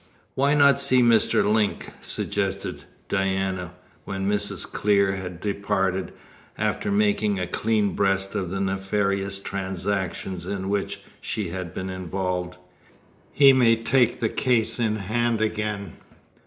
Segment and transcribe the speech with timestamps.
[0.33, 1.45] "Why not see Mr.
[1.47, 3.73] Link?" suggested Diana,
[4.03, 4.65] when Mrs.
[4.65, 6.11] Clear had departed,
[6.57, 12.57] after making a clean breast of the nefarious transactions in which she had been involved.
[13.31, 15.97] "He may take the case in hand again."